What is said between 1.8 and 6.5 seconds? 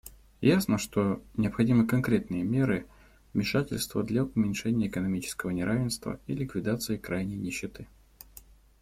конкретные меры вмешательства для уменьшения экономического неравенства и